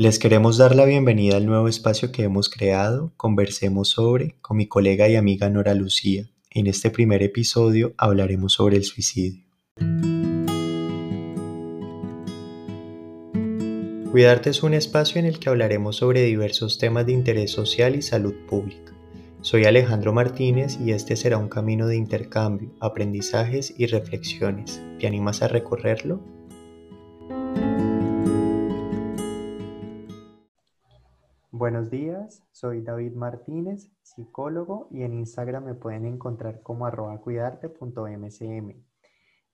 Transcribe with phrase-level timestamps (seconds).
[0.00, 4.68] Les queremos dar la bienvenida al nuevo espacio que hemos creado, Conversemos sobre, con mi
[4.68, 6.30] colega y amiga Nora Lucía.
[6.52, 9.42] En este primer episodio hablaremos sobre el suicidio.
[14.12, 18.02] Cuidarte es un espacio en el que hablaremos sobre diversos temas de interés social y
[18.02, 18.92] salud pública.
[19.40, 24.80] Soy Alejandro Martínez y este será un camino de intercambio, aprendizajes y reflexiones.
[25.00, 26.37] ¿Te animas a recorrerlo?
[31.58, 38.84] Buenos días, soy David Martínez, psicólogo y en Instagram me pueden encontrar como arroba cuidarte.mcm.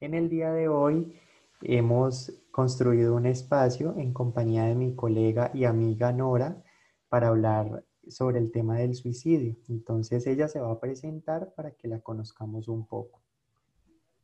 [0.00, 1.18] En el día de hoy
[1.62, 6.62] hemos construido un espacio en compañía de mi colega y amiga Nora
[7.08, 9.56] para hablar sobre el tema del suicidio.
[9.70, 13.22] Entonces ella se va a presentar para que la conozcamos un poco.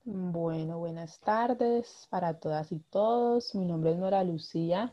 [0.05, 3.55] Bueno, buenas tardes para todas y todos.
[3.55, 4.93] Mi nombre es Nora Lucía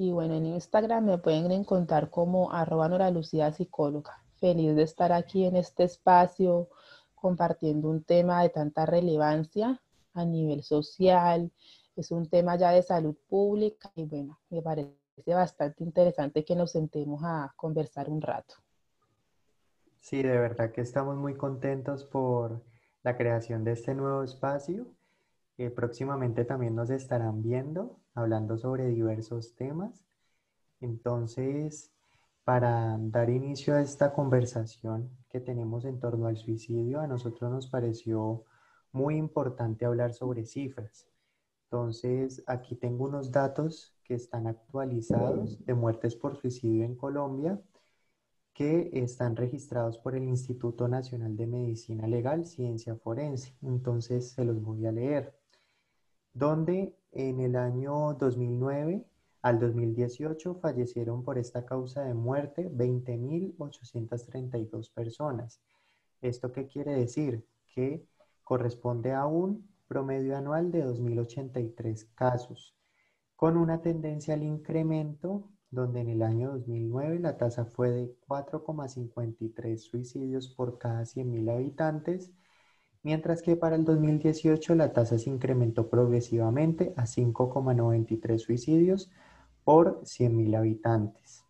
[0.00, 4.24] y bueno, en Instagram me pueden encontrar como arroba Nora Lucía Psicóloga.
[4.36, 6.70] Feliz de estar aquí en este espacio
[7.14, 9.78] compartiendo un tema de tanta relevancia
[10.14, 11.52] a nivel social.
[11.96, 14.94] Es un tema ya de salud pública y bueno, me parece
[15.26, 18.54] bastante interesante que nos sentemos a conversar un rato.
[19.98, 22.62] Sí, de verdad que estamos muy contentos por
[23.02, 24.86] la creación de este nuevo espacio.
[25.58, 30.04] Eh, próximamente también nos estarán viendo hablando sobre diversos temas.
[30.80, 31.92] Entonces,
[32.44, 37.68] para dar inicio a esta conversación que tenemos en torno al suicidio, a nosotros nos
[37.68, 38.44] pareció
[38.92, 41.06] muy importante hablar sobre cifras.
[41.64, 47.60] Entonces, aquí tengo unos datos que están actualizados de muertes por suicidio en Colombia
[48.52, 53.54] que están registrados por el Instituto Nacional de Medicina Legal, Ciencia Forense.
[53.62, 55.39] Entonces, se los voy a leer.
[56.32, 59.04] Donde en el año 2009
[59.42, 65.60] al 2018 fallecieron por esta causa de muerte 20.832 personas.
[66.20, 67.46] ¿Esto qué quiere decir?
[67.74, 68.04] Que
[68.44, 72.76] corresponde a un promedio anual de 2.083 casos,
[73.34, 79.78] con una tendencia al incremento donde en el año 2009 la tasa fue de 4,53
[79.78, 82.32] suicidios por cada 100.000 habitantes
[83.02, 89.10] mientras que para el 2018 la tasa se incrementó progresivamente a 5,93 suicidios
[89.64, 91.44] por 100.000 habitantes.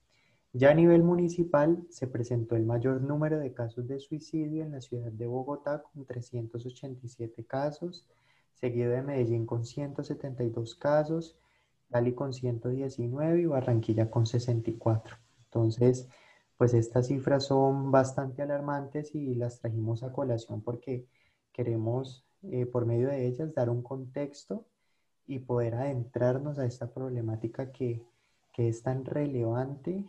[0.53, 4.81] Ya a nivel municipal se presentó el mayor número de casos de suicidio en la
[4.81, 8.05] ciudad de Bogotá con 387 casos,
[8.55, 11.37] seguido de Medellín con 172 casos,
[11.89, 15.17] Cali con 119 y Barranquilla con 64.
[15.45, 16.09] Entonces,
[16.57, 21.07] pues estas cifras son bastante alarmantes y las trajimos a colación porque
[21.53, 24.67] Queremos, eh, por medio de ellas, dar un contexto
[25.27, 28.03] y poder adentrarnos a esta problemática que,
[28.57, 30.07] es tan relevante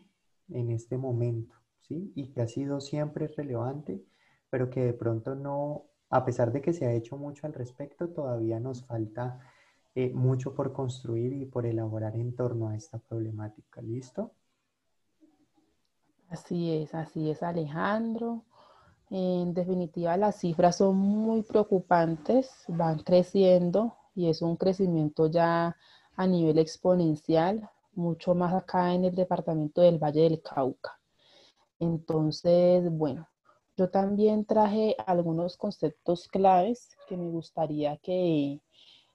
[0.49, 2.11] en este momento, ¿sí?
[2.15, 4.03] Y que ha sido siempre relevante,
[4.49, 8.09] pero que de pronto no, a pesar de que se ha hecho mucho al respecto,
[8.09, 9.39] todavía nos falta
[9.95, 13.81] eh, mucho por construir y por elaborar en torno a esta problemática.
[13.81, 14.33] ¿Listo?
[16.27, 18.43] Así es, así es, Alejandro.
[19.13, 25.75] En definitiva, las cifras son muy preocupantes, van creciendo y es un crecimiento ya
[26.15, 30.97] a nivel exponencial, mucho más acá en el departamento del Valle del Cauca.
[31.77, 33.27] Entonces, bueno,
[33.75, 38.61] yo también traje algunos conceptos claves que me gustaría que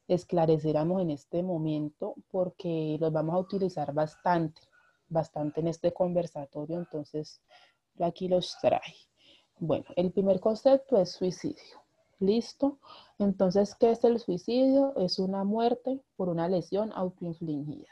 [0.09, 4.61] esclareciéramos en este momento porque los vamos a utilizar bastante,
[5.09, 7.41] bastante en este conversatorio, entonces
[7.95, 8.95] yo aquí los traje.
[9.59, 11.83] Bueno, el primer concepto es suicidio.
[12.19, 12.79] ¿Listo?
[13.19, 14.95] Entonces, ¿qué es el suicidio?
[14.97, 17.89] Es una muerte por una lesión autoinfligida.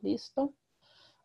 [0.00, 0.52] ¿Listo?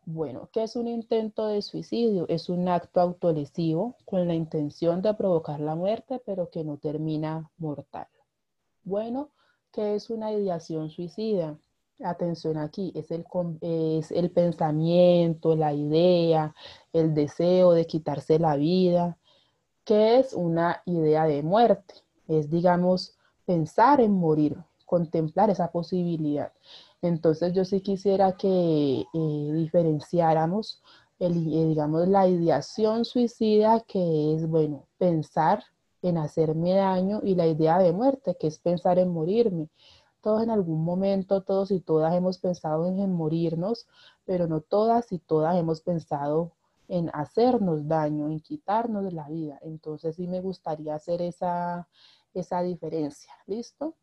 [0.05, 2.25] Bueno, ¿qué es un intento de suicidio?
[2.27, 7.49] Es un acto autolesivo con la intención de provocar la muerte, pero que no termina
[7.57, 8.07] mortal.
[8.83, 9.29] Bueno,
[9.71, 11.57] ¿qué es una ideación suicida?
[12.03, 13.25] Atención aquí, es el,
[13.61, 16.53] es el pensamiento, la idea,
[16.91, 19.17] el deseo de quitarse la vida,
[19.85, 21.95] ¿Qué es una idea de muerte?
[22.27, 26.53] Es, digamos, pensar en morir, contemplar esa posibilidad.
[27.01, 30.81] Entonces yo sí quisiera que eh, diferenciáramos,
[31.19, 35.63] el, eh, digamos, la ideación suicida, que es, bueno, pensar
[36.01, 39.69] en hacerme daño, y la idea de muerte, que es pensar en morirme.
[40.21, 43.87] Todos en algún momento, todos y todas hemos pensado en, en morirnos,
[44.25, 46.51] pero no todas y todas hemos pensado
[46.93, 49.57] en hacernos daño, en quitarnos la vida.
[49.63, 51.87] Entonces sí me gustaría hacer esa,
[52.35, 53.33] esa diferencia.
[53.47, 53.95] ¿Listo?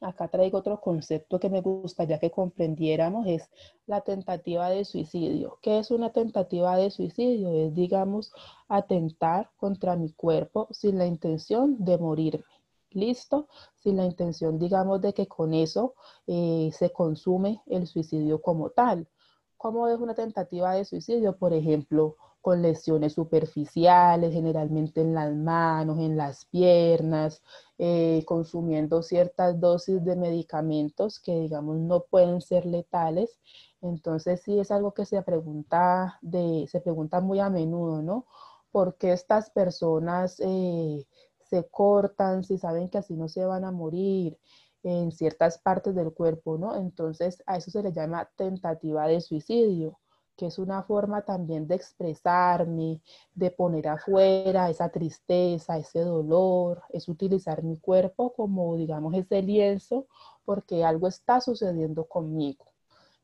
[0.00, 3.50] acá traigo otro concepto que me gustaría que comprendiéramos, es
[3.86, 5.58] la tentativa de suicidio.
[5.62, 7.50] ¿Qué es una tentativa de suicidio?
[7.52, 8.32] Es, digamos,
[8.68, 12.44] atentar contra mi cuerpo sin la intención de morirme.
[12.90, 13.48] ¿Listo?
[13.74, 15.94] Sin la intención, digamos, de que con eso
[16.26, 19.08] eh, se consume el suicidio como tal.
[19.56, 21.36] ¿Cómo es una tentativa de suicidio?
[21.36, 27.42] Por ejemplo, con lesiones superficiales, generalmente en las manos, en las piernas,
[27.78, 33.40] eh, consumiendo ciertas dosis de medicamentos que, digamos, no pueden ser letales.
[33.80, 38.26] Entonces, sí es algo que se pregunta, de, se pregunta muy a menudo, ¿no?
[38.70, 41.06] ¿Por qué estas personas eh,
[41.50, 44.38] se cortan si saben que así no se van a morir?
[44.86, 46.76] En ciertas partes del cuerpo, ¿no?
[46.76, 49.98] Entonces a eso se le llama tentativa de suicidio
[50.36, 53.00] que es una forma también de expresarme,
[53.34, 60.06] de poner afuera esa tristeza, ese dolor, es utilizar mi cuerpo como, digamos, ese lienzo,
[60.44, 62.66] porque algo está sucediendo conmigo.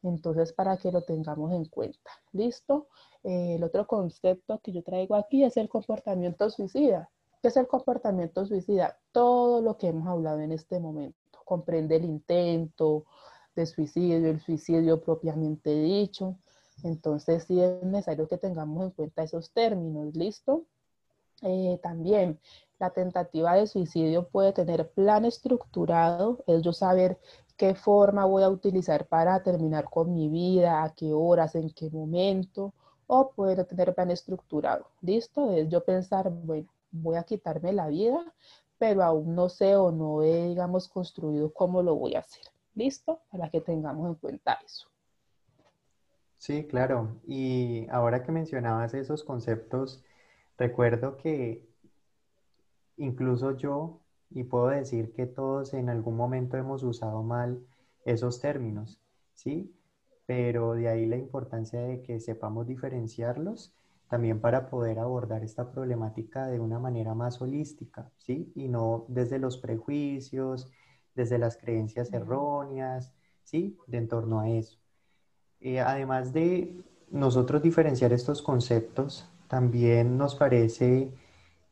[0.02, 2.10] Entonces, para que lo tengamos en cuenta.
[2.32, 2.88] ¿Listo?
[3.22, 7.10] Eh, el otro concepto que yo traigo aquí es el comportamiento suicida.
[7.40, 8.98] ¿Qué es el comportamiento suicida?
[9.12, 11.21] Todo lo que hemos hablado en este momento.
[11.44, 13.04] Comprende el intento
[13.54, 16.38] de suicidio, el suicidio propiamente dicho,
[16.82, 20.64] entonces sí es necesario que tengamos en cuenta esos términos, ¿listo?
[21.42, 22.38] Eh, también
[22.78, 27.18] la tentativa de suicidio puede tener plan estructurado, es yo saber
[27.56, 31.90] qué forma voy a utilizar para terminar con mi vida, a qué horas, en qué
[31.90, 32.74] momento,
[33.06, 35.52] o puede tener plan estructurado, ¿listo?
[35.52, 38.20] Es yo pensar, bueno, voy a quitarme la vida,
[38.82, 42.42] pero aún no sé o no he, digamos, construido cómo lo voy a hacer,
[42.74, 43.20] ¿listo?
[43.30, 44.88] Para que tengamos en cuenta eso.
[46.36, 47.20] Sí, claro.
[47.24, 50.02] Y ahora que mencionabas esos conceptos,
[50.58, 51.64] recuerdo que
[52.96, 54.00] incluso yo,
[54.30, 57.64] y puedo decir que todos en algún momento hemos usado mal
[58.04, 59.00] esos términos,
[59.32, 59.72] ¿sí?
[60.26, 63.72] Pero de ahí la importancia de que sepamos diferenciarlos
[64.12, 68.52] también para poder abordar esta problemática de una manera más holística, ¿sí?
[68.54, 70.70] Y no desde los prejuicios,
[71.14, 73.78] desde las creencias erróneas, ¿sí?
[73.86, 74.78] De en torno a eso.
[75.60, 76.76] Eh, además de
[77.10, 81.10] nosotros diferenciar estos conceptos, también nos parece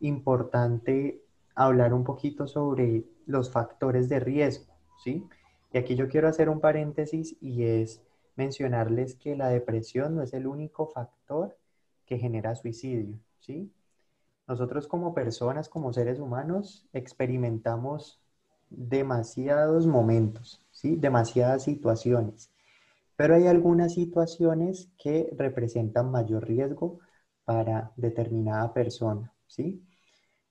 [0.01, 1.23] importante
[1.55, 4.73] hablar un poquito sobre los factores de riesgo,
[5.05, 5.29] ¿sí?
[5.75, 8.01] Y aquí yo quiero hacer un paréntesis y es
[8.35, 11.60] mencionarles que la depresión no es el único factor
[12.11, 13.73] que genera suicidio, ¿sí?
[14.47, 18.21] Nosotros como personas, como seres humanos, experimentamos
[18.69, 20.97] demasiados momentos, ¿sí?
[20.97, 22.51] Demasiadas situaciones
[23.21, 27.01] pero hay algunas situaciones que representan mayor riesgo
[27.45, 29.85] para determinada persona, ¿sí?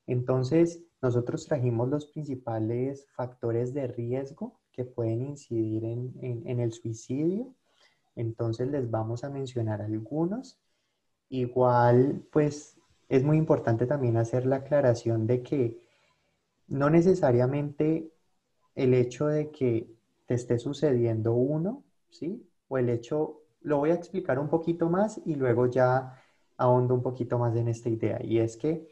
[0.06, 7.56] Entonces, nosotros trajimos los principales factores de riesgo que pueden incidir en, el suicidio.
[8.16, 10.60] Entonces, les vamos a mencionar algunos.
[11.30, 12.78] Igual, pues,
[13.08, 15.80] es muy importante también hacer la aclaración de que
[16.68, 18.12] no necesariamente
[18.76, 19.90] el hecho de que
[20.26, 22.48] te esté sucediendo uno, ¿sí?
[22.68, 26.14] o el hecho, lo voy a explicar un poquito más y luego ya
[26.58, 28.20] ahondo un poquito más en esta idea.
[28.24, 28.88] Y es que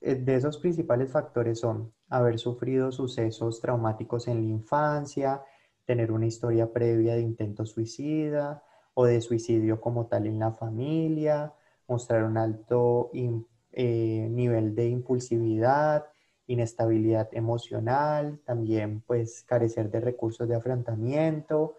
[0.00, 5.42] eh, de esos principales factores son haber sufrido sucesos traumáticos en la infancia,
[5.84, 8.62] tener una historia previa de intento suicida
[8.94, 11.54] o de suicidio como tal en la familia,
[11.88, 13.10] mostrar un alto
[13.72, 16.06] eh, nivel de impulsividad,
[16.46, 21.76] inestabilidad emocional, también pues carecer de recursos de afrontamiento,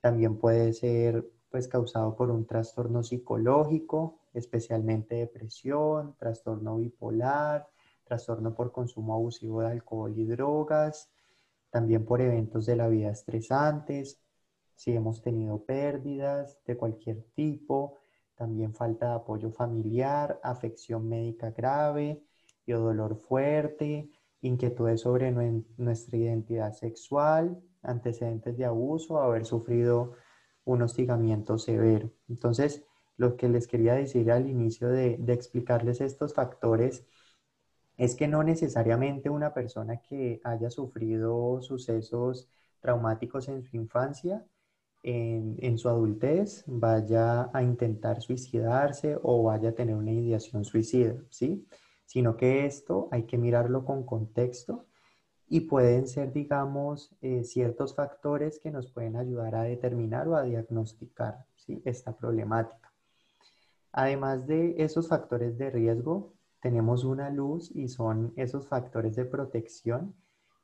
[0.00, 7.68] también puede ser pues causado por un trastorno psicológico, especialmente depresión, trastorno bipolar,
[8.04, 11.10] trastorno por consumo abusivo de alcohol y drogas,
[11.70, 14.20] también por eventos de la vida estresantes,
[14.74, 17.99] si hemos tenido pérdidas de cualquier tipo,
[18.40, 22.22] también falta de apoyo familiar, afección médica grave
[22.64, 24.08] y dolor fuerte,
[24.40, 25.30] inquietudes sobre
[25.76, 30.14] nuestra identidad sexual, antecedentes de abuso, haber sufrido
[30.64, 32.10] un hostigamiento severo.
[32.30, 32.82] Entonces,
[33.18, 37.04] lo que les quería decir al inicio de, explicarles estos factores
[37.98, 42.48] es que no necesariamente una persona que haya sufrido sucesos
[42.80, 44.46] traumáticos en su infancia,
[45.02, 51.14] en, en, su adultez, vaya a intentar suicidarse o vaya a tener una ideación suicida,
[51.30, 51.66] ¿sí?
[52.04, 54.86] Sino que esto hay que mirarlo con contexto
[55.52, 60.42] y pueden ser, digamos, eh, ciertos factores que nos pueden ayudar a determinar o a
[60.42, 61.44] diagnosticar
[61.84, 62.92] esta problemática.
[63.90, 70.14] Además de esos factores de riesgo, tenemos una luz y son esos factores de protección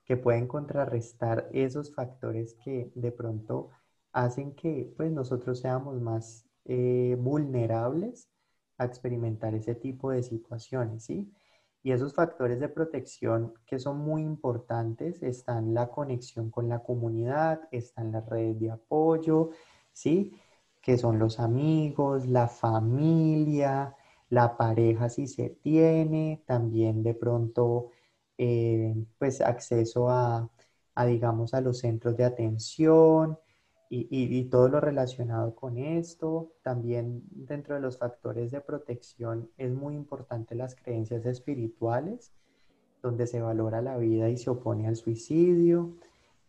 [0.05, 3.71] que pueden contrarrestar esos factores que de pronto
[4.16, 8.30] hacen que pues nosotros seamos más eh, vulnerables
[8.78, 11.30] a experimentar ese tipo de situaciones, ¿sí?
[11.82, 17.68] Y esos factores de protección que son muy importantes están la conexión con la comunidad,
[17.70, 19.50] están las redes de apoyo,
[19.92, 20.32] ¿sí?
[20.80, 23.94] Que son los amigos, la familia,
[24.30, 27.90] la pareja si se tiene, también de pronto
[28.38, 30.50] eh, pues acceso a,
[31.06, 33.38] digamos, a los centros de atención
[33.88, 36.52] y, y, todo lo relacionado con esto.
[36.62, 42.33] También dentro de los factores de protección es muy importante las creencias espirituales,
[43.02, 45.95] donde se valora la vida y se opone al suicidio.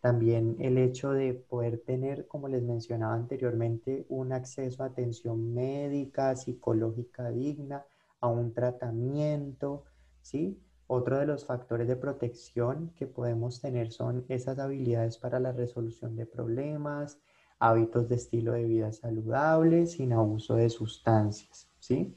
[0.01, 6.35] También el hecho de poder tener, como les mencionaba anteriormente, un acceso a atención médica,
[6.35, 7.85] psicológica digna,
[8.19, 9.83] a un tratamiento,
[10.21, 10.59] ¿sí?
[10.87, 16.15] Otro de los factores de protección que podemos tener son esas habilidades para la resolución
[16.15, 17.19] de problemas,
[17.59, 22.15] hábitos de estilo de vida saludable, sin abuso de sustancias, ¿sí?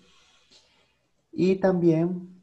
[1.33, 2.43] Y también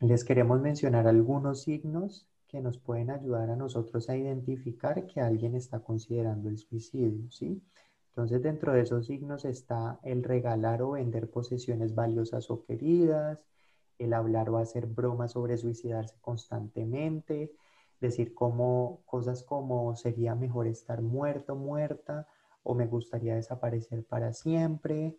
[0.00, 5.54] les queremos mencionar algunos signos que nos pueden ayudar a nosotros a identificar que alguien
[5.54, 7.62] está considerando el suicidio, ¿sí?
[8.10, 13.40] Entonces, dentro de esos signos está el regalar o vender posesiones valiosas o queridas,
[13.98, 17.52] el hablar o hacer bromas sobre suicidarse constantemente,
[18.04, 22.26] decir como cosas como sería mejor estar muerto, muerta,
[22.62, 25.16] o me gustaría desaparecer para siempre,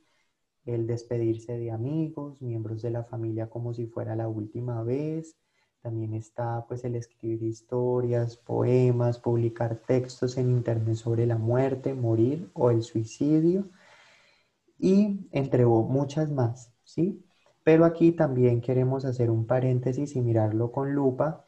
[0.66, 5.38] el despedirse de amigos, miembros de la familia como si fuera la última vez.
[5.82, 12.50] También está pues el escribir historias, poemas, publicar textos en internet sobre la muerte, morir
[12.54, 13.70] o el suicidio
[14.80, 17.24] y entre muchas más, ¿sí?
[17.64, 21.45] Pero aquí también queremos hacer un paréntesis y mirarlo con lupa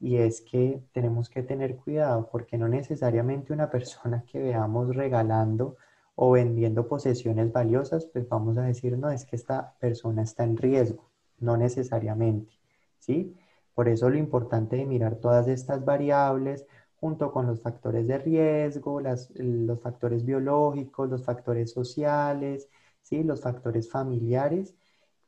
[0.00, 5.76] y es que tenemos que tener cuidado porque no necesariamente una persona que veamos regalando
[6.14, 10.56] o vendiendo posesiones valiosas, pues vamos a decir, no, es que esta persona está en
[10.56, 12.52] riesgo, no necesariamente,
[12.98, 13.36] ¿sí?
[13.74, 16.66] Por eso lo importante de mirar todas estas variables
[16.96, 22.68] junto con los factores de riesgo, los factores biológicos, los factores sociales,
[23.02, 23.22] ¿sí?
[23.22, 24.74] los factores familiares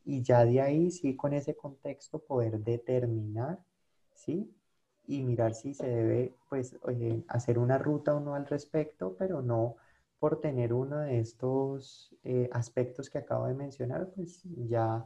[0.04, 3.58] y ya de ahí sí con ese contexto poder determinar,
[4.14, 4.52] ¿sí?
[5.12, 6.76] Y mirar si se debe pues
[7.28, 9.76] hacer una ruta o no al respecto, pero no
[10.18, 15.04] por tener uno de estos eh, aspectos que acabo de mencionar, pues ya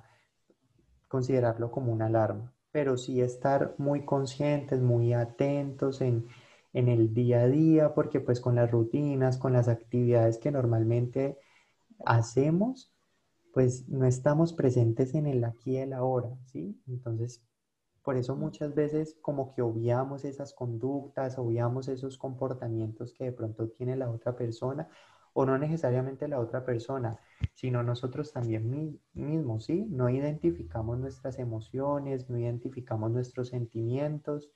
[1.08, 6.26] considerarlo como una alarma, pero sí estar muy conscientes, muy atentos en,
[6.72, 11.38] en el día a día, porque pues con las rutinas, con las actividades que normalmente
[12.04, 12.92] hacemos,
[13.54, 16.80] pues no estamos presentes en el aquí y el ahora, ¿sí?
[16.88, 17.42] Entonces,
[18.06, 23.68] por eso muchas veces como que obviamos esas conductas, obviamos esos comportamientos que de pronto
[23.70, 24.88] tiene la otra persona,
[25.32, 27.18] o no necesariamente la otra persona,
[27.54, 29.86] sino nosotros también mismos, ¿sí?
[29.90, 34.52] No identificamos nuestras emociones, no identificamos nuestros sentimientos,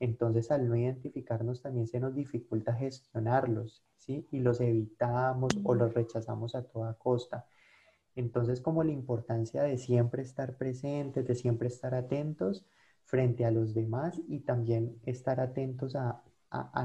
[0.00, 4.26] entonces al no identificarnos también se nos dificulta gestionarlos, ¿sí?
[4.30, 7.46] Y los evitamos o los rechazamos a toda costa.
[8.14, 12.64] Entonces, como la importancia de siempre estar presentes, de siempre estar atentos
[13.06, 16.22] frente a los demás y también estar atentos a,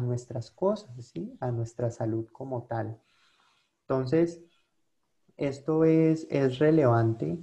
[0.01, 1.37] nuestras cosas, ¿sí?
[1.39, 2.99] a nuestra salud como tal.
[3.81, 4.41] Entonces,
[5.37, 7.39] esto es, es relevante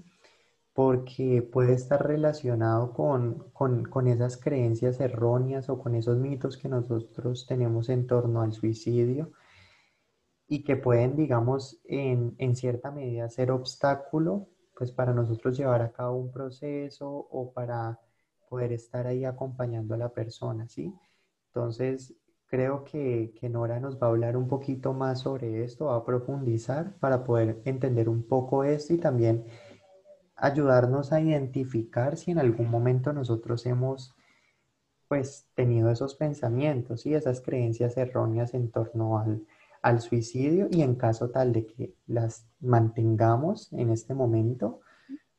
[0.74, 7.46] porque puede estar relacionado con, con, esas creencias erróneas o con esos mitos que nosotros
[7.46, 9.32] tenemos en torno al suicidio
[10.46, 15.92] y que pueden, digamos, en, en, cierta medida ser obstáculo, pues para nosotros llevar a
[15.92, 17.98] cabo un proceso o para
[18.48, 20.94] poder estar ahí acompañando a la persona, ¿sí?
[21.48, 22.14] Entonces,
[22.46, 26.04] creo que, que Nora nos va a hablar un poquito más sobre esto, va a
[26.04, 29.44] profundizar para poder entender un poco esto y también
[30.34, 34.14] ayudarnos a identificar si en algún momento nosotros hemos
[35.08, 39.46] pues tenido esos pensamientos y esas creencias erróneas en torno al,
[39.82, 44.80] al suicidio y en caso tal de que las mantengamos en este momento,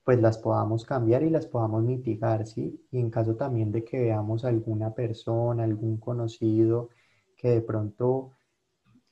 [0.10, 2.84] pues las podamos cambiar y las podamos mitigar, ¿sí?
[2.90, 6.90] Y en caso también de que veamos alguna persona, algún conocido
[7.38, 8.32] que de pronto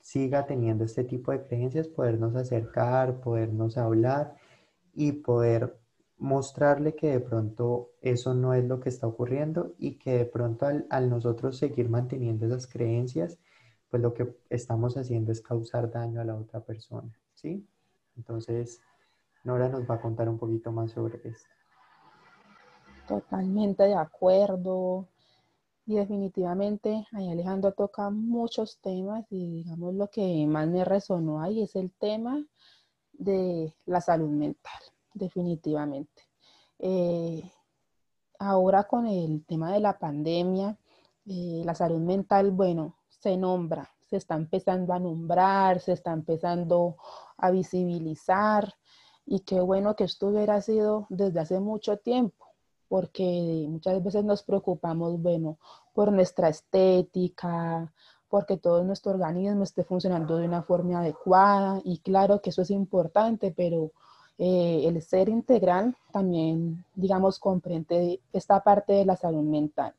[0.00, 4.34] siga teniendo este tipo de creencias, podernos acercar, podernos hablar
[4.92, 5.78] y poder
[6.16, 10.66] mostrarle que de pronto eso no es lo que está ocurriendo y que de pronto
[10.66, 13.38] al, al nosotros seguir manteniendo esas creencias,
[13.88, 17.64] pues lo que estamos haciendo es causar daño a la otra persona, ¿sí?
[18.16, 18.80] Entonces,
[19.48, 21.48] Nora nos va a contar un poquito más sobre esto.
[23.06, 25.08] Totalmente de acuerdo.
[25.86, 31.62] Y definitivamente ahí Alejandro toca muchos temas y digamos lo que más me resonó ahí
[31.62, 32.44] es el tema
[33.14, 34.82] de la salud mental,
[35.14, 36.24] definitivamente.
[36.78, 37.50] Eh,
[38.38, 40.76] ahora con el tema de la pandemia,
[41.24, 46.96] eh, la salud mental, bueno, se nombra, se está empezando a nombrar, se está empezando
[47.38, 48.74] a visibilizar
[49.30, 52.46] y qué bueno que esto hubiera sido desde hace mucho tiempo,
[52.88, 55.58] porque muchas veces nos preocupamos, bueno,
[55.92, 57.92] por nuestra estética,
[58.30, 62.70] porque todo nuestro organismo esté funcionando de una forma adecuada y claro que eso es
[62.70, 63.92] importante, pero
[64.38, 69.94] eh, el ser integral también, digamos, comprende esta parte de la salud mental.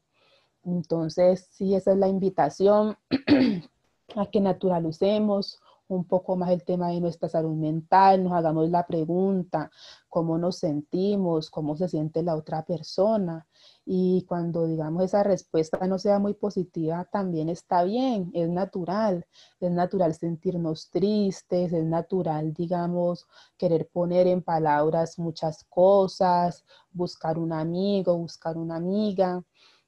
[0.63, 2.97] Entonces, sí, esa es la invitación
[4.15, 5.59] a que naturalicemos
[5.89, 9.71] un poco más el tema de nuestra salud mental, nos hagamos la pregunta,
[10.07, 13.47] cómo nos sentimos, cómo se siente la otra persona.
[13.85, 19.25] Y cuando, digamos, esa respuesta no sea muy positiva, también está bien, es natural.
[19.59, 23.27] Es natural sentirnos tristes, es natural, digamos,
[23.57, 29.43] querer poner en palabras muchas cosas, buscar un amigo, buscar una amiga.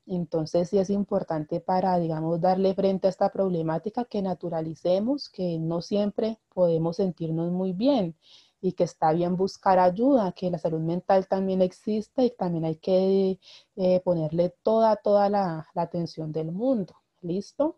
[0.07, 5.81] Entonces sí es importante para, digamos, darle frente a esta problemática que naturalicemos, que no
[5.81, 8.15] siempre podemos sentirnos muy bien
[8.61, 12.75] y que está bien buscar ayuda, que la salud mental también existe y también hay
[12.75, 13.39] que
[13.75, 16.93] eh, ponerle toda, toda la, atención del mundo.
[17.21, 17.77] ¿Listo?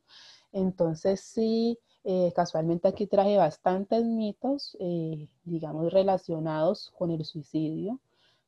[0.51, 7.99] Entonces sí, eh, casualmente aquí traje bastantes mitos, eh, digamos, relacionados con el suicidio,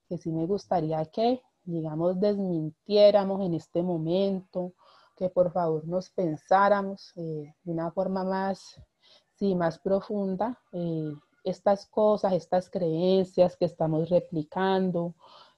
[0.07, 4.73] que sí me gustaría que digamos, desmintiéramos en este momento,
[5.15, 8.81] que por favor nos pensáramos eh, de una forma más,
[9.35, 15.13] sí, más profunda eh, estas cosas, estas creencias que estamos replicando,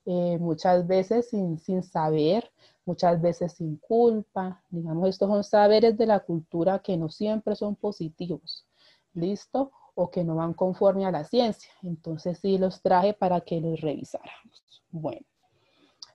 [0.05, 2.51] eh, muchas veces sin, sin saber,
[2.85, 4.63] muchas veces sin culpa.
[4.69, 8.65] Digamos, estos son saberes de la cultura que no siempre son positivos.
[9.13, 9.71] ¿Listo?
[9.95, 11.71] O que no van conforme a la ciencia.
[11.81, 14.83] Entonces sí los traje para que los revisáramos.
[14.91, 15.25] Bueno.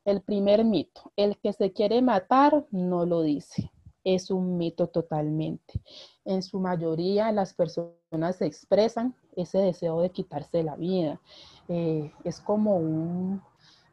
[0.04, 3.70] El primer mito, el que se quiere matar no lo dice.
[4.02, 5.80] Es un mito totalmente.
[6.24, 11.20] En su mayoría las personas expresan ese deseo de quitarse la vida.
[11.68, 13.40] Eh, es como un,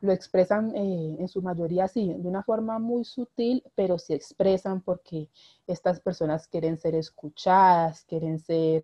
[0.01, 4.81] lo expresan eh, en su mayoría así, de una forma muy sutil, pero se expresan
[4.81, 5.29] porque
[5.67, 8.83] estas personas quieren ser escuchadas, quieren ser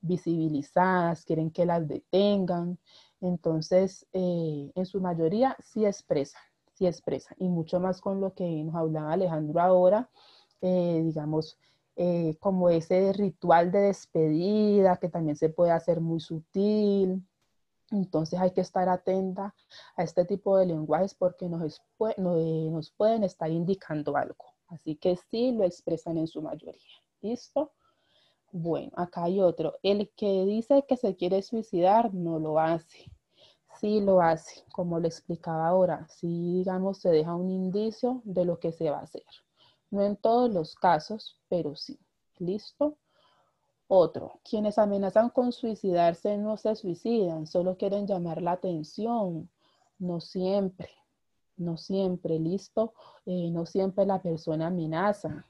[0.00, 2.80] visibilizadas, quieren que las detengan.
[3.20, 6.42] Entonces, eh, en su mayoría sí expresan
[6.74, 7.34] sí expresa.
[7.38, 10.10] Y mucho más con lo que nos hablaba Alejandro ahora,
[10.60, 11.58] eh, digamos,
[11.96, 17.26] eh, como ese ritual de despedida que también se puede hacer muy sutil.
[17.90, 19.54] Entonces hay que estar atenta
[19.96, 21.80] a este tipo de lenguajes porque nos,
[22.18, 24.44] nos pueden estar indicando algo.
[24.68, 26.80] Así que sí lo expresan en su mayoría.
[27.20, 27.72] ¿Listo?
[28.50, 29.74] Bueno, acá hay otro.
[29.82, 33.10] El que dice que se quiere suicidar no lo hace
[33.80, 38.58] sí lo hace, como le explicaba ahora, sí, digamos, se deja un indicio de lo
[38.58, 39.24] que se va a hacer.
[39.90, 41.98] No en todos los casos, pero sí.
[42.38, 42.96] ¿Listo?
[43.86, 49.50] Otro, quienes amenazan con suicidarse no se suicidan, solo quieren llamar la atención.
[49.98, 50.90] No siempre,
[51.56, 52.94] no siempre, ¿listo?
[53.26, 55.46] Eh, no siempre la persona amenaza.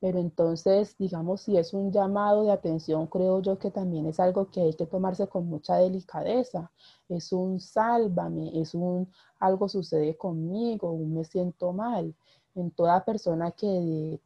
[0.00, 4.50] Pero entonces, digamos, si es un llamado de atención, creo yo que también es algo
[4.50, 6.70] que hay que tomarse con mucha delicadeza.
[7.08, 12.14] Es un sálvame, es un algo sucede conmigo, un me siento mal.
[12.54, 14.20] En toda persona que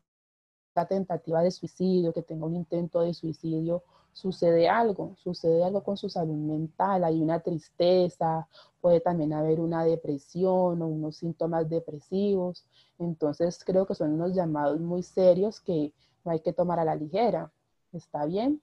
[0.83, 3.83] tentativa de suicidio, que tenga un intento de suicidio,
[4.13, 8.49] sucede algo, sucede algo con su salud mental, hay una tristeza,
[8.81, 12.65] puede también haber una depresión o unos síntomas depresivos.
[12.99, 15.93] Entonces creo que son unos llamados muy serios que
[16.25, 17.53] no hay que tomar a la ligera.
[17.93, 18.61] ¿Está bien?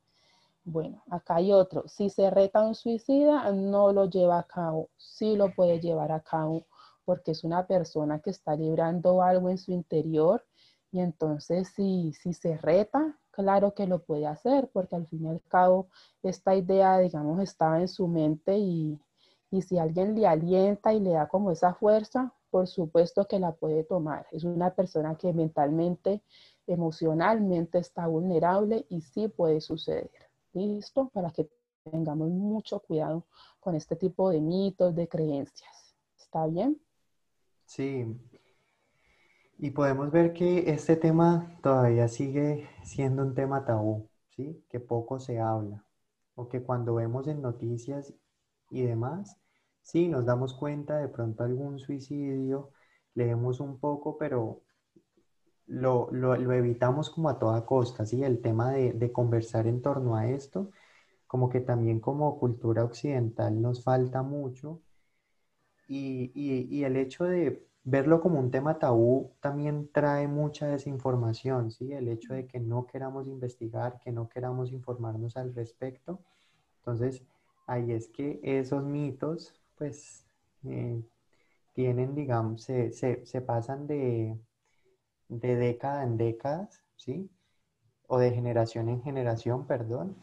[0.63, 1.87] Bueno, acá hay otro.
[1.87, 4.89] Si se reta un suicida, no lo lleva a cabo.
[4.97, 6.65] Sí lo puede llevar a cabo
[7.03, 10.45] porque es una persona que está librando algo en su interior
[10.91, 15.29] y entonces si, si se reta, claro que lo puede hacer, porque al fin y
[15.29, 15.87] al cabo
[16.21, 18.99] esta idea, digamos, estaba en su mente y,
[19.49, 23.53] y si alguien le alienta y le da como esa fuerza, por supuesto que la
[23.53, 24.27] puede tomar.
[24.31, 26.21] Es una persona que mentalmente,
[26.67, 30.11] emocionalmente está vulnerable y sí puede suceder.
[30.53, 31.09] ¿Listo?
[31.13, 31.49] Para que
[31.89, 33.25] tengamos mucho cuidado
[33.59, 35.95] con este tipo de mitos, de creencias.
[36.17, 36.79] ¿Está bien?
[37.65, 38.05] Sí,
[39.61, 44.65] y podemos ver que este tema todavía sigue siendo un tema tabú, ¿sí?
[44.69, 45.85] Que poco se habla.
[46.35, 48.11] O que cuando vemos en noticias
[48.71, 49.37] y demás,
[49.83, 52.71] sí, nos damos cuenta de pronto algún suicidio,
[53.13, 54.63] leemos un poco, pero
[55.67, 58.23] lo, lo, lo, evitamos como a toda costa, ¿sí?
[58.23, 60.71] El tema de, de, conversar en torno a esto,
[61.27, 64.81] como que también como cultura occidental nos falta mucho
[65.87, 71.71] y, y, y el hecho de verlo como un tema tabú también trae mucha desinformación,
[71.71, 71.93] ¿sí?
[71.93, 76.19] El hecho de que no queramos investigar, que no queramos informarnos al respecto.
[76.79, 77.23] Entonces,
[77.67, 80.25] ahí es que esos mitos, pues,
[80.65, 81.01] eh,
[81.73, 84.37] tienen, digamos, se, se, se pasan de,
[85.29, 87.29] de década en décadas, ¿sí?
[88.07, 90.17] O de generación en generación, perdón.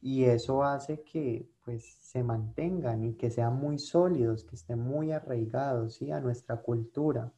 [0.00, 5.12] Y eso hace que pues se mantengan y que sean muy sólidos, que estén muy
[5.12, 6.10] arraigados, ¿sí?
[6.10, 7.32] A nuestra cultura.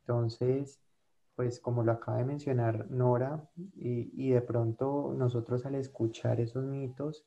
[0.00, 0.80] Entonces,
[1.34, 7.24] pues como lo acaba de mencionar Nora, y, de pronto nosotros al escuchar esos mitos,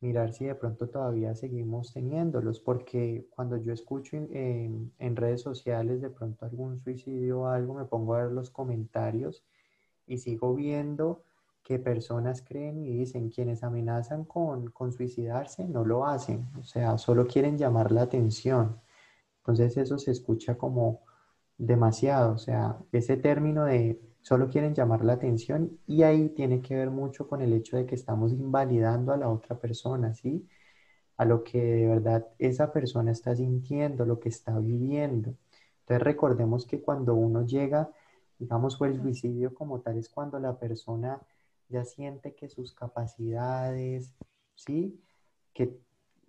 [0.00, 6.10] mirar si de pronto todavía seguimos teniéndolos, porque cuando yo escucho en, redes sociales de
[6.10, 9.44] pronto algún suicidio o algo, me pongo a ver los comentarios
[10.06, 11.22] y sigo viendo
[11.66, 16.96] que personas creen y dicen quienes amenazan con, con suicidarse no lo hacen, o sea,
[16.96, 18.80] solo quieren llamar la atención.
[19.38, 21.00] Entonces eso se escucha como
[21.58, 26.76] demasiado, o sea, ese término de solo quieren llamar la atención y ahí tiene que
[26.76, 30.48] ver mucho con el hecho de que estamos invalidando a la otra persona, ¿sí?
[31.16, 35.34] A lo que de verdad esa persona está sintiendo, lo que está viviendo.
[35.80, 37.90] Entonces recordemos que cuando uno llega,
[38.38, 41.20] digamos, o el suicidio como tal es cuando la persona
[41.68, 44.14] ya siente que sus capacidades,
[44.54, 45.00] ¿sí?
[45.54, 45.78] Que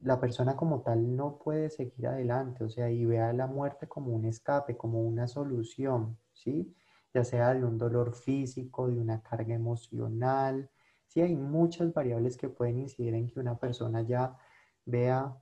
[0.01, 4.13] la persona como tal no puede seguir adelante, o sea, y vea la muerte como
[4.13, 6.75] un escape, como una solución, ¿sí?
[7.13, 10.69] ya sea de un dolor físico, de una carga emocional.
[11.07, 14.37] Sí, hay muchas variables que pueden incidir en que una persona ya
[14.85, 15.35] vea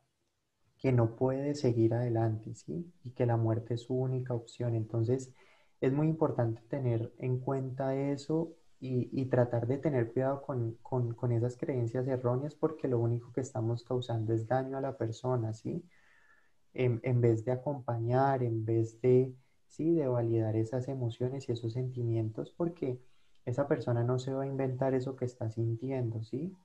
[0.77, 2.93] que no puede seguir adelante, ¿sí?
[3.03, 4.75] Y que la muerte es su única opción.
[4.75, 5.33] Entonces,
[5.81, 8.53] es muy importante tener en cuenta eso
[9.11, 13.41] y, tratar de tener cuidado con, con, con, esas creencias erróneas porque lo único que
[13.41, 15.83] estamos causando es daño a la persona, ¿sí?
[16.73, 19.33] En, en vez de acompañar, en vez de
[19.75, 19.93] ¿sí?
[19.93, 22.99] De validar esas emociones y esos sentimientos porque
[23.45, 26.55] esa persona no se va a inventar eso que está sintiendo, ¿sí?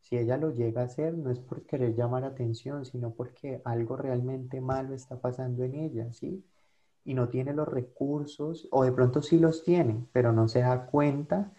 [0.00, 3.96] Si ella lo llega a hacer, no es por querer llamar atención, sino porque algo
[3.96, 6.44] realmente malo está pasando en ella, ¿sí?
[7.04, 10.86] Y no tiene los recursos, o de pronto sí los tiene, pero no se da
[10.86, 11.52] cuenta,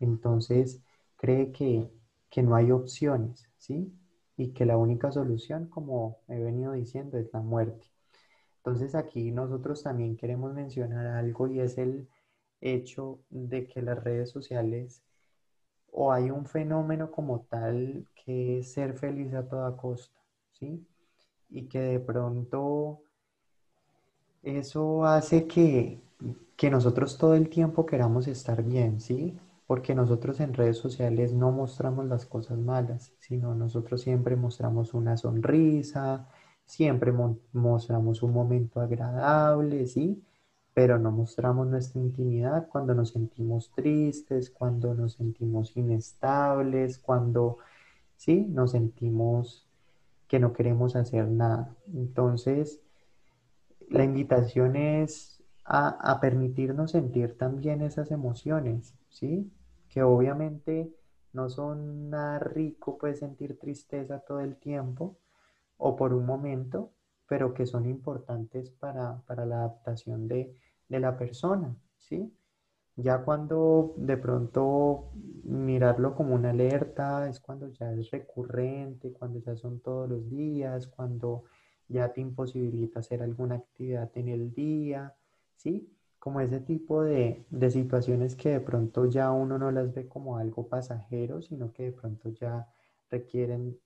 [0.00, 0.82] entonces
[1.16, 1.88] cree que,
[2.30, 3.92] que no hay opciones, ¿sí?
[4.36, 7.86] Y que la única solución, como he venido diciendo, es la muerte.
[8.58, 12.08] Entonces aquí nosotros también queremos mencionar algo y es el
[12.60, 15.02] hecho de que las redes sociales
[15.92, 20.20] o hay un fenómeno como tal que es ser feliz a toda costa,
[20.52, 20.86] ¿sí?
[21.50, 23.02] Y que de pronto
[24.42, 26.00] eso hace que,
[26.56, 29.36] que nosotros todo el tiempo queramos estar bien, ¿sí?
[29.66, 35.16] Porque nosotros en redes sociales no mostramos las cosas malas, sino nosotros siempre mostramos una
[35.16, 36.28] sonrisa,
[36.66, 37.12] Siempre
[37.52, 40.22] mostramos un momento agradable, ¿sí?
[40.74, 47.58] Pero no mostramos nuestra intimidad cuando nos sentimos tristes, cuando nos sentimos inestables, cuando,
[48.16, 48.46] ¿sí?
[48.48, 49.68] Nos sentimos
[50.28, 51.76] que no queremos hacer nada.
[51.94, 52.80] Entonces,
[53.88, 59.50] la invitación es a, permitirnos sentir también esas emociones, ¿sí?
[59.96, 60.94] Que obviamente
[61.32, 65.16] no son nada rico, pues sentir tristeza todo el tiempo,
[65.78, 66.92] o por un momento,
[67.26, 70.54] pero que son importantes para, la adaptación de,
[70.90, 72.30] la persona, ¿sí?
[72.96, 75.12] Ya cuando de pronto
[75.44, 80.88] mirarlo como una alerta es cuando ya es recurrente, cuando ya son todos los días,
[80.88, 81.44] cuando
[81.88, 85.14] ya te imposibilita hacer alguna actividad en el día,
[85.54, 85.95] ¿sí?
[86.26, 90.38] Como ese tipo de, de situaciones que de pronto ya uno no las ve como
[90.38, 92.66] algo pasajero, sino que de pronto ya
[93.08, 93.78] requieren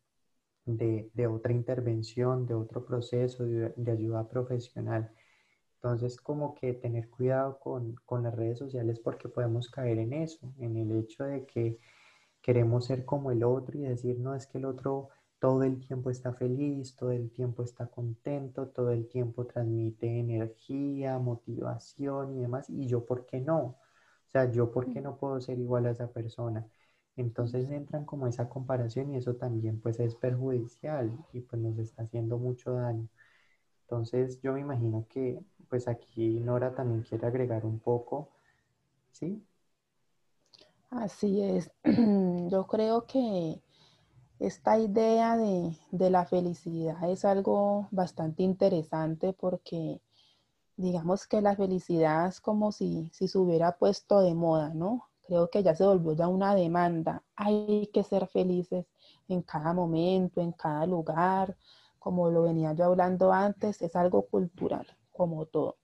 [0.65, 5.13] de, otra intervención, de otro proceso, de, ayuda profesional.
[5.75, 10.51] Entonces, como que tener cuidado con, con, las redes sociales porque podemos caer en eso,
[10.61, 11.79] en el hecho de que
[12.41, 16.11] queremos ser como el otro y decir, no, es que el otro todo el tiempo
[16.11, 22.71] está feliz, todo el tiempo está contento, todo el tiempo transmite energía, motivación y demás,
[22.71, 23.59] y yo, ¿por qué no?
[23.59, 26.67] O sea, yo, ¿por qué no puedo ser igual a esa persona?
[27.17, 32.03] Entonces entran como esa comparación y eso también pues es perjudicial y pues nos está
[32.05, 33.09] haciendo mucho daño.
[33.83, 38.31] Entonces yo me imagino que pues aquí Nora también quiere agregar un poco,
[39.13, 39.43] ¿sí?
[40.91, 41.71] Así es.
[42.51, 43.61] Yo creo que
[44.41, 50.01] esta idea de, de la felicidad es algo bastante interesante porque
[50.77, 55.09] digamos que la felicidad es como si, si se hubiera puesto de moda, ¿no?
[55.29, 57.25] Creo que ya se volvió ya una demanda.
[57.37, 58.87] Hay que ser felices
[59.29, 61.57] en cada momento, en cada lugar.
[61.99, 65.77] Como lo venía yo hablando antes, es algo cultural, como todo.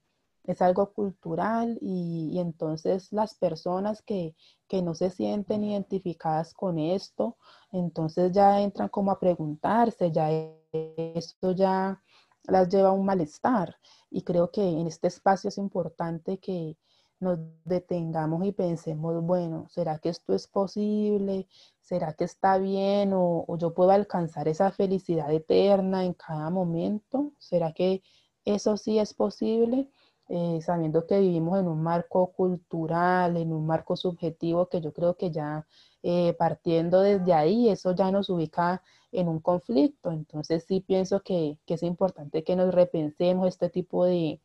[0.47, 4.35] Es algo cultural y, entonces las personas que,
[4.69, 7.37] que no se sienten identificadas con esto,
[7.73, 10.31] entonces ya entran como a preguntarse, ya
[10.73, 12.01] esto ya
[12.45, 13.77] las lleva a un malestar.
[14.11, 16.77] Y creo que en este espacio es importante que
[17.19, 21.49] nos detengamos y pensemos, bueno, ¿será que esto es posible?
[21.81, 23.13] ¿Será que está bien?
[23.15, 27.33] ¿O, yo puedo alcanzar esa felicidad eterna en cada momento?
[27.39, 28.03] ¿Será que
[28.45, 29.89] eso sí es posible?
[30.29, 35.17] Eh, sabiendo que vivimos en un marco cultural, en un marco subjetivo, que yo creo
[35.17, 35.67] que ya
[36.03, 40.13] eh, partiendo desde ahí, eso ya nos ubica en un conflicto.
[40.13, 44.41] Entonces sí pienso que, es importante que nos repensemos este tipo de,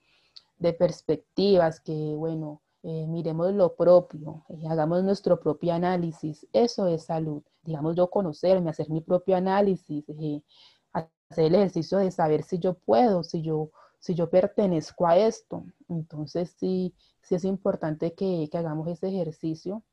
[0.78, 6.48] perspectivas, que bueno, eh, miremos lo propio, eh, hagamos nuestro propio análisis.
[6.54, 7.44] Eso es salud.
[7.64, 10.42] Digamos, yo conocerme, hacer mi propio análisis, eh,
[10.94, 15.64] hacer el ejercicio de saber si yo puedo, si yo, si yo pertenezco a esto.
[15.88, 19.84] Entonces sí, sí es importante que, hagamos ese ejercicio,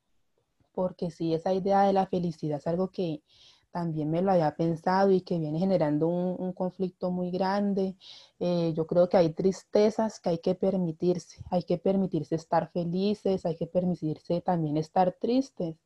[0.72, 3.22] porque sí, esa idea de la felicidad es algo que,
[3.70, 7.96] también me lo había pensado y que viene generando un, conflicto muy grande.
[8.40, 13.44] Eh, yo creo que hay tristezas que hay que permitirse, hay que permitirse estar felices,
[13.46, 15.76] hay que permitirse también estar tristes,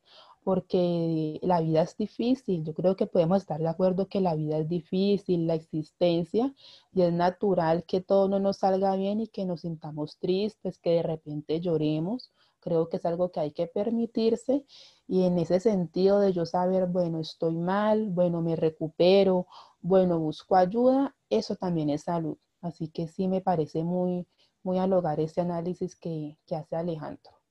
[0.44, 2.64] porque la vida es difícil.
[2.64, 6.54] Yo creo que podemos estar de acuerdo que la vida es difícil, la existencia,
[6.92, 10.90] y es natural que todo no nos salga bien y que nos sintamos tristes, que
[10.90, 14.64] de repente lloremos Creo que es algo que hay que permitirse
[15.08, 19.48] y en ese sentido de yo saber, bueno, estoy mal, bueno, me recupero,
[19.80, 22.38] bueno, busco ayuda, eso también es salud.
[22.60, 24.28] Así que sí me parece muy,
[24.62, 27.41] muy al hogar ese análisis que, que hace Alejandro.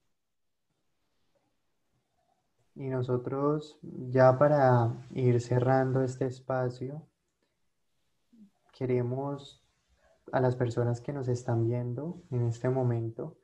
[2.75, 7.01] Y nosotros, ya para ir cerrando este espacio,
[8.73, 9.62] queremos
[10.31, 13.38] a las personas que nos están viendo en este momento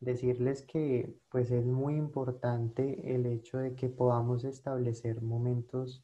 [0.00, 6.02] decirles que pues es muy importante el hecho de que podamos establecer momentos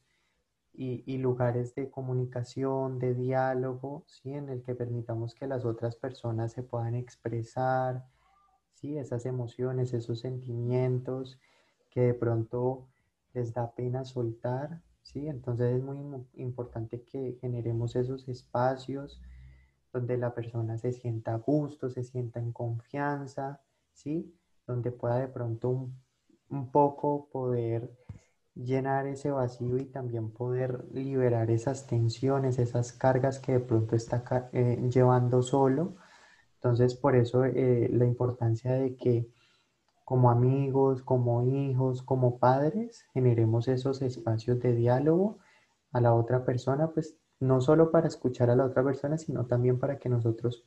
[0.79, 4.31] y, lugares de comunicación, de diálogo, ¿sí?
[4.33, 8.05] en el que permitamos que las otras personas se puedan expresar,
[8.73, 8.95] ¿sí?
[8.95, 11.39] esas emociones, esos sentimientos
[11.89, 12.87] que de pronto
[13.33, 15.27] les da pena soltar, ¿sí?
[15.27, 15.97] entonces es muy
[16.35, 19.21] importante que generemos esos espacios
[19.93, 23.61] donde la persona se sienta a gusto, se sienta en confianza,
[23.93, 24.33] ¿sí?
[24.65, 25.89] Donde pueda de pronto
[26.49, 27.91] un, poco poder
[28.55, 34.49] llenar ese vacío y también poder liberar esas tensiones, esas cargas que de pronto está
[34.53, 35.95] eh, llevando solo.
[36.55, 39.29] Entonces, por eso eh, la importancia de que
[40.07, 45.39] como amigos, como hijos, como padres, generemos esos espacios de diálogo
[45.91, 49.79] a la otra persona, pues no solo para escuchar a la otra persona, sino también
[49.79, 50.63] para que nosotros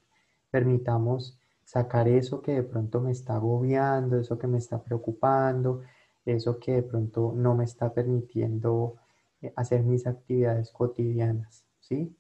[0.51, 5.81] permitamos sacar eso que de pronto me está agobiando, eso que me está preocupando,
[6.27, 8.97] eso que de pronto no me está permitiendo
[9.41, 12.15] eh, hacer mis actividades cotidianas, ¿sí?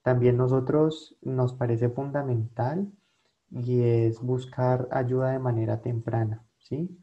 [0.00, 2.90] También nosotros nos parece fundamental
[3.50, 6.98] y es buscar ayuda de manera temprana, ¿sí?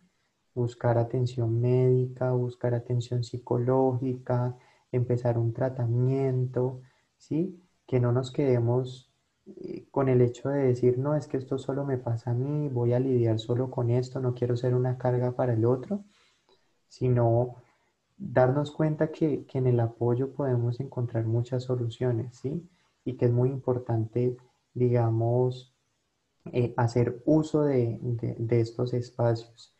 [0.53, 4.55] Buscar atención médica, buscar atención psicológica,
[4.91, 6.81] empezar un tratamiento,
[7.17, 7.59] ¿sí?
[7.87, 9.11] Que no nos quedemos
[9.45, 12.69] eh, con el hecho de decir, no, es que esto solo me pasa a mí,
[12.69, 16.03] voy a lidiar solo con esto, no quiero ser una carga para el otro,
[16.87, 17.55] sino
[18.17, 22.69] darnos cuenta que, en el apoyo podemos encontrar muchas soluciones, ¿sí?
[23.05, 24.37] Y que es muy importante,
[24.73, 25.72] digamos,
[26.51, 29.75] eh, hacer uso de, de estos espacios.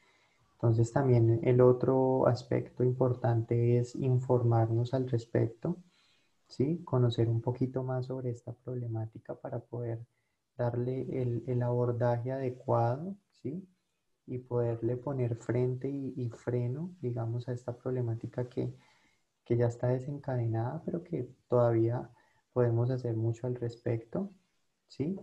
[0.54, 5.78] Entonces también el otro aspecto importante es informarnos al respecto
[6.54, 6.84] ¿sí?
[6.86, 10.06] Conocer un poquito más sobre esta problemática para poder
[10.58, 13.68] darle el, abordaje adecuado, ¿sí?
[14.28, 18.74] Y poderle poner frente y, freno, digamos, a esta problemática que,
[19.50, 22.10] ya está desencadenada, pero que todavía
[22.54, 24.32] podemos hacer mucho al respecto,
[24.88, 25.20] ¿sí?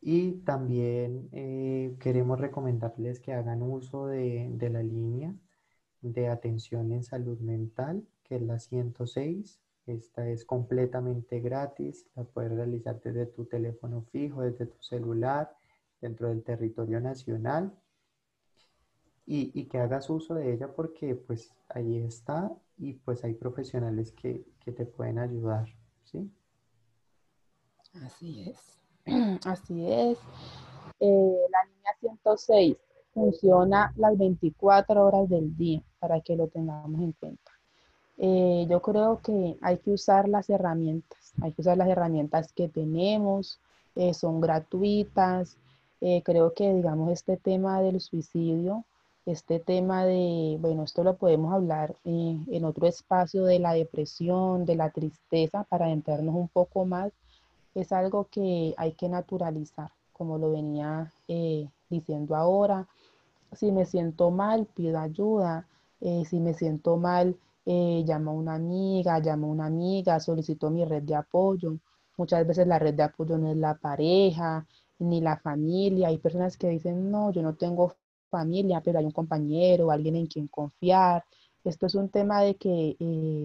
[0.00, 5.34] Y también eh, queremos recomendarles que hagan uso de, de, la línea
[6.02, 12.52] de atención en salud mental, que es la 106, esta es completamente gratis, la puedes
[12.52, 15.56] realizar desde tu teléfono fijo, desde tu celular,
[16.00, 17.72] dentro del territorio nacional
[19.26, 24.44] y, que hagas uso de ella porque pues ahí está y pues hay profesionales que,
[24.64, 25.68] te pueden ayudar,
[26.02, 26.28] ¿sí?
[28.04, 28.58] Así es.
[29.44, 30.18] Así es.
[30.98, 32.76] Eh, la línea 106
[33.14, 37.52] funciona las 24 horas del día para que lo tengamos en cuenta.
[38.18, 42.68] Eh, yo creo que hay que usar las herramientas, hay que usar las herramientas que
[42.68, 43.60] tenemos,
[43.94, 45.56] eh, son gratuitas.
[46.24, 48.84] creo que, digamos, este tema del suicidio,
[49.24, 54.76] este tema de, bueno, esto lo podemos hablar en otro espacio de la depresión, de
[54.76, 57.12] la tristeza, para entrarnos un poco más,
[57.76, 62.88] es algo que hay que naturalizar, como lo venía eh, diciendo ahora.
[63.52, 65.68] Si me siento mal, pido ayuda.
[66.00, 67.36] Eh, si me siento mal,
[67.66, 71.76] eh, llamo a una amiga, llamo a una amiga, solicito mi red de apoyo.
[72.16, 74.66] Muchas veces la red de apoyo no es la pareja
[74.98, 76.08] ni la familia.
[76.08, 77.94] Hay personas que dicen, no, yo no tengo
[78.30, 81.24] familia, pero hay un compañero, alguien en quien confiar.
[81.62, 82.96] Esto es un tema de que,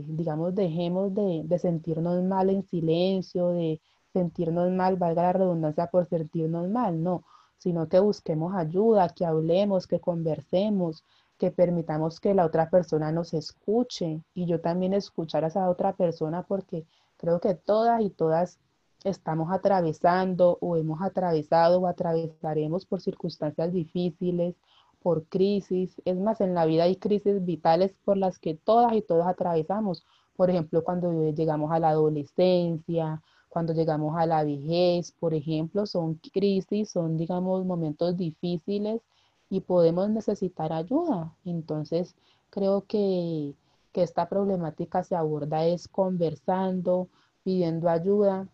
[0.08, 3.82] digamos, dejemos de, de sentirnos mal en silencio, de,
[4.14, 7.24] sentirnos mal, valga la redundancia por sentirnos mal, no,
[7.58, 11.04] sino que busquemos ayuda, que hablemos, que conversemos,
[11.38, 15.94] que permitamos que la otra persona nos escuche y yo también escuchar a esa otra
[15.94, 16.86] persona porque
[17.18, 18.60] creo que todas y todas
[19.04, 24.56] estamos atravesando o hemos atravesado o atravesaremos por circunstancias difíciles,
[25.02, 26.02] por crisis.
[26.06, 30.06] Es más, en la vida hay crisis vitales por las que todas y todos atravesamos.
[30.36, 36.16] Por ejemplo, cuando llegamos a la adolescencia, cuando llegamos a la vejez, por ejemplo, son
[36.32, 39.02] crisis, son, digamos, momentos difíciles
[39.50, 41.36] y podemos necesitar ayuda.
[41.44, 42.16] Entonces,
[42.50, 43.54] creo que,
[43.94, 47.10] esta problemática se aborda es conversando,
[47.44, 48.48] pidiendo ayuda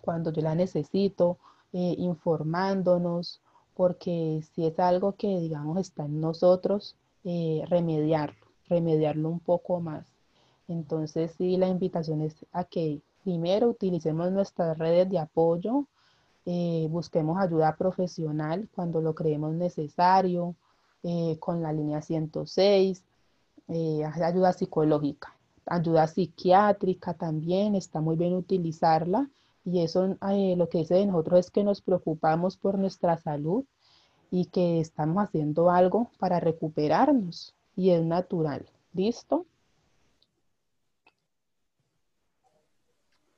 [0.00, 1.38] cuando yo la necesito,
[1.72, 3.40] eh, informándonos,
[3.74, 10.04] porque si es algo que, digamos, está en nosotros, eh, remediarlo, remediarlo un poco más.
[10.66, 15.86] Entonces, sí, la invitación es a que Primero, utilicemos nuestras redes de apoyo,
[16.44, 20.56] eh, busquemos ayuda profesional cuando lo creemos necesario,
[21.04, 23.04] eh, con la línea 106,
[23.68, 29.30] eh, ayuda psicológica, ayuda psiquiátrica también, está muy bien utilizarla.
[29.64, 30.16] Y eso
[30.56, 33.64] lo que dice de nosotros es que nos preocupamos por nuestra salud
[34.32, 38.66] y que estamos haciendo algo para recuperarnos y es natural.
[38.92, 39.46] ¿Listo?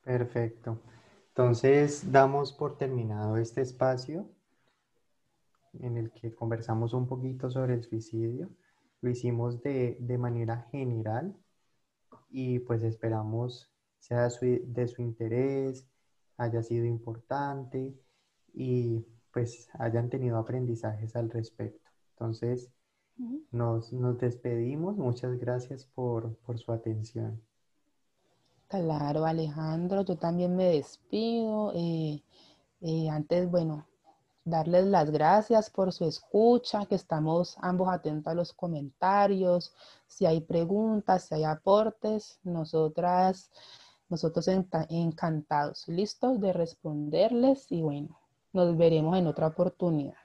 [0.05, 0.79] Perfecto.
[1.29, 4.29] Entonces, damos por terminado este espacio
[5.79, 8.49] en el que conversamos un poquito sobre el suicidio.
[9.01, 11.35] Lo hicimos de, manera general
[12.29, 15.89] y pues esperamos sea de su interés,
[16.37, 17.95] haya sido importante
[18.53, 21.89] y pues hayan tenido aprendizajes al respecto.
[22.11, 22.71] Entonces,
[23.51, 24.97] nos, despedimos.
[24.97, 27.41] Muchas gracias por su atención.
[28.81, 31.71] Claro, Alejandro, yo también me despido.
[31.73, 32.21] Eh,
[32.81, 33.87] eh, antes, bueno,
[34.43, 39.73] darles las gracias por su escucha, que estamos ambos atentos a los comentarios.
[40.07, 43.49] Si hay preguntas, si hay aportes, nosotras,
[44.09, 44.49] nosotros
[44.89, 48.19] encantados, listos de responderles y bueno,
[48.51, 50.24] nos veremos en otra oportunidad.